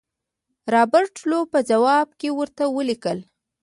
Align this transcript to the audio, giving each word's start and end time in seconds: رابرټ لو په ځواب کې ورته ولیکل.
رابرټ 0.73 1.15
لو 1.29 1.39
په 1.51 1.59
ځواب 1.69 2.07
کې 2.19 2.29
ورته 2.39 2.63
ولیکل. 2.75 3.19